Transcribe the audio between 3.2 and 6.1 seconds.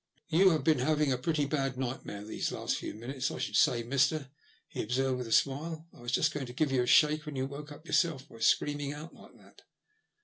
I should say, mister," he observed, with a smile." I